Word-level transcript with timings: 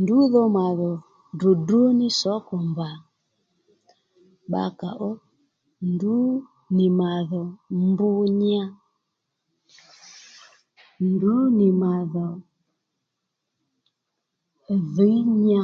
Ndrǔ 0.00 0.18
dho 0.32 0.42
mà 0.56 0.64
dhò 0.78 0.92
dròdró 1.38 1.82
ní 1.98 2.08
sǒkò 2.20 2.54
mbà 2.70 2.88
bbakàó 4.48 5.10
ndrǔ 5.90 6.16
nì 6.76 6.86
mà 6.98 7.10
dhò 7.30 7.42
mb 7.88 7.98
nya 8.42 8.62
ndrǔ 11.08 11.34
nì 11.58 11.68
mà 11.82 11.92
dhò 12.12 12.26
dhǐy 14.94 15.16
nya 15.46 15.62